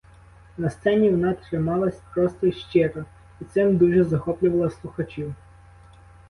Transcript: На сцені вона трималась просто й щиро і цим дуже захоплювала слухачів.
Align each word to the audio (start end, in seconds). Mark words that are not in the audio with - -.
На 0.57 0.69
сцені 0.69 1.09
вона 1.09 1.33
трималась 1.33 2.01
просто 2.15 2.47
й 2.47 2.51
щиро 2.51 3.05
і 3.41 3.45
цим 3.45 3.77
дуже 3.77 4.03
захоплювала 4.03 4.69
слухачів. 4.69 5.35